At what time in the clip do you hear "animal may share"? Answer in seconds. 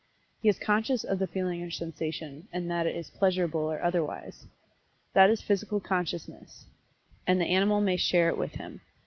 7.45-8.27